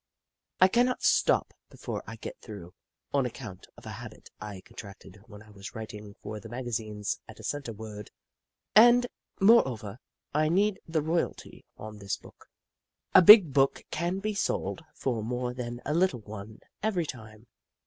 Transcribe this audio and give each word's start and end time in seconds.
I 0.59 0.67
cannot 0.67 1.03
stop 1.03 1.53
be 1.69 1.77
fore 1.77 2.01
I 2.07 2.15
get 2.15 2.39
through, 2.39 2.73
on 3.13 3.27
account 3.27 3.67
of 3.77 3.85
a 3.85 3.91
habit 3.91 4.31
I 4.41 4.61
contracted 4.61 5.19
when 5.27 5.43
I 5.43 5.51
was 5.51 5.75
writing 5.75 6.15
for 6.23 6.39
the 6.39 6.49
maga 6.49 6.71
zines 6.71 7.19
at 7.27 7.39
a 7.39 7.43
cent 7.43 7.67
a 7.67 7.73
word, 7.73 8.09
and, 8.75 9.05
moreover, 9.39 9.99
I 10.33 10.49
need 10.49 10.79
the 10.87 11.03
royalty 11.03 11.65
on 11.77 11.99
this 11.99 12.17
book. 12.17 12.47
A 13.13 13.21
big 13.21 13.53
book 13.53 13.83
can 13.91 14.17
be 14.17 14.33
sold 14.33 14.83
for 14.95 15.21
more 15.23 15.53
than 15.53 15.81
a 15.85 15.93
little 15.93 16.21
one, 16.21 16.61
every 16.81 17.05
time. 17.05 17.45